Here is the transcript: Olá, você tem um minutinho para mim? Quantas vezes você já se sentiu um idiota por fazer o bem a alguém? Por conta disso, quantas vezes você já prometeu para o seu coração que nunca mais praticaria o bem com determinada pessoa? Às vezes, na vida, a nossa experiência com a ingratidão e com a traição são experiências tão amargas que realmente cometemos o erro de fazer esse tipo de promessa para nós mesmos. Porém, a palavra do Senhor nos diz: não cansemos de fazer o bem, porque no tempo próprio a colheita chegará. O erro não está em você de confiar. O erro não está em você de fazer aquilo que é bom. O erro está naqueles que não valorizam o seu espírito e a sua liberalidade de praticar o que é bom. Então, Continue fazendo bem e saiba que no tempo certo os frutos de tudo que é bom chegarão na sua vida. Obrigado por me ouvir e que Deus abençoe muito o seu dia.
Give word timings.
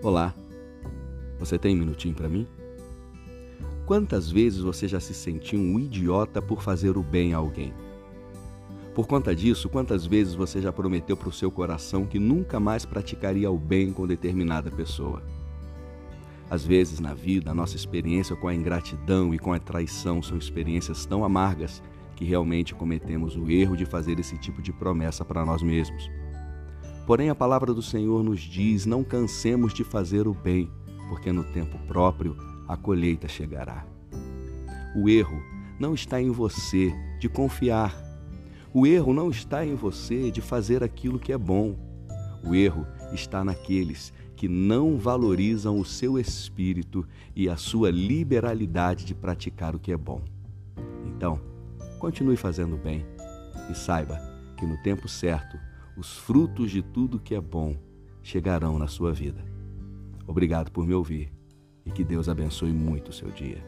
Olá, 0.00 0.32
você 1.40 1.58
tem 1.58 1.74
um 1.74 1.80
minutinho 1.80 2.14
para 2.14 2.28
mim? 2.28 2.46
Quantas 3.84 4.30
vezes 4.30 4.60
você 4.60 4.86
já 4.86 5.00
se 5.00 5.12
sentiu 5.12 5.58
um 5.58 5.76
idiota 5.76 6.40
por 6.40 6.62
fazer 6.62 6.96
o 6.96 7.02
bem 7.02 7.34
a 7.34 7.38
alguém? 7.38 7.74
Por 8.94 9.08
conta 9.08 9.34
disso, 9.34 9.68
quantas 9.68 10.06
vezes 10.06 10.34
você 10.34 10.62
já 10.62 10.72
prometeu 10.72 11.16
para 11.16 11.28
o 11.28 11.32
seu 11.32 11.50
coração 11.50 12.06
que 12.06 12.16
nunca 12.20 12.60
mais 12.60 12.84
praticaria 12.84 13.50
o 13.50 13.58
bem 13.58 13.92
com 13.92 14.06
determinada 14.06 14.70
pessoa? 14.70 15.20
Às 16.48 16.64
vezes, 16.64 17.00
na 17.00 17.12
vida, 17.12 17.50
a 17.50 17.54
nossa 17.54 17.74
experiência 17.74 18.36
com 18.36 18.46
a 18.46 18.54
ingratidão 18.54 19.34
e 19.34 19.38
com 19.38 19.52
a 19.52 19.58
traição 19.58 20.22
são 20.22 20.38
experiências 20.38 21.06
tão 21.06 21.24
amargas 21.24 21.82
que 22.14 22.24
realmente 22.24 22.72
cometemos 22.72 23.36
o 23.36 23.50
erro 23.50 23.76
de 23.76 23.84
fazer 23.84 24.20
esse 24.20 24.38
tipo 24.38 24.62
de 24.62 24.72
promessa 24.72 25.24
para 25.24 25.44
nós 25.44 25.60
mesmos. 25.60 26.08
Porém, 27.08 27.30
a 27.30 27.34
palavra 27.34 27.72
do 27.74 27.82
Senhor 27.82 28.22
nos 28.22 28.40
diz: 28.40 28.86
não 28.86 29.02
cansemos 29.02 29.74
de 29.74 29.82
fazer 29.82 30.28
o 30.28 30.34
bem, 30.34 30.70
porque 31.08 31.32
no 31.32 31.42
tempo 31.42 31.76
próprio 31.88 32.36
a 32.68 32.76
colheita 32.76 33.26
chegará. 33.26 33.84
O 34.94 35.08
erro 35.08 35.42
não 35.80 35.94
está 35.94 36.20
em 36.20 36.30
você 36.30 36.94
de 37.18 37.28
confiar. 37.28 37.96
O 38.72 38.86
erro 38.86 39.12
não 39.12 39.30
está 39.30 39.64
em 39.64 39.74
você 39.74 40.30
de 40.30 40.42
fazer 40.42 40.84
aquilo 40.84 41.18
que 41.18 41.32
é 41.32 41.38
bom. 41.38 41.74
O 42.44 42.54
erro 42.54 42.86
está 43.12 43.42
naqueles 43.42 44.12
que 44.36 44.46
não 44.46 44.98
valorizam 44.98 45.80
o 45.80 45.84
seu 45.84 46.18
espírito 46.18 47.04
e 47.34 47.48
a 47.48 47.56
sua 47.56 47.90
liberalidade 47.90 49.04
de 49.04 49.14
praticar 49.14 49.74
o 49.74 49.78
que 49.80 49.90
é 49.90 49.96
bom. 49.96 50.20
Então, 51.06 51.40
Continue 51.98 52.36
fazendo 52.36 52.76
bem 52.76 53.04
e 53.68 53.74
saiba 53.74 54.20
que 54.56 54.64
no 54.64 54.76
tempo 54.82 55.08
certo 55.08 55.58
os 55.98 56.16
frutos 56.16 56.70
de 56.70 56.80
tudo 56.80 57.18
que 57.18 57.34
é 57.34 57.40
bom 57.40 57.76
chegarão 58.22 58.78
na 58.78 58.86
sua 58.86 59.12
vida. 59.12 59.44
Obrigado 60.26 60.70
por 60.70 60.86
me 60.86 60.94
ouvir 60.94 61.32
e 61.84 61.90
que 61.90 62.04
Deus 62.04 62.28
abençoe 62.28 62.72
muito 62.72 63.08
o 63.08 63.12
seu 63.12 63.30
dia. 63.32 63.58